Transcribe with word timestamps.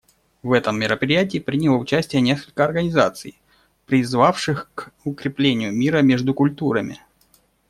В 0.41 0.51
этом 0.53 0.79
мероприятии 0.79 1.37
приняло 1.37 1.77
участие 1.77 2.23
несколько 2.23 2.65
организаций, 2.65 3.39
призвавших 3.85 4.71
к 4.73 4.91
укреплению 5.03 5.71
мира 5.73 6.01
между 6.01 6.33
культурами. 6.33 6.99